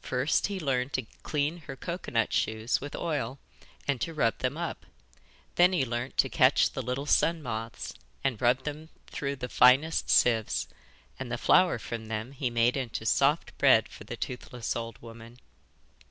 [0.00, 3.38] First he learned to clean her cocoa nut shoes with oil
[3.86, 4.86] and to rub them up.
[5.56, 7.92] Then he learnt to catch the little sun moths
[8.24, 10.66] and rub them through the finest sieves,
[11.20, 15.40] and the flour from them he made into soft bread for the toothless old woman.